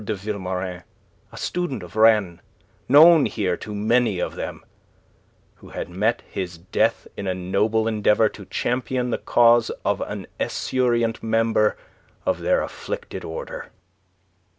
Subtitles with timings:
[0.03, 0.81] de Vilmorin,
[1.31, 2.39] a student of Rennes,
[2.89, 4.65] known here to many of them,
[5.57, 10.25] who had met his death in a noble endeavour to champion the cause of an
[10.39, 11.77] esurient member
[12.25, 13.69] of their afflicted order.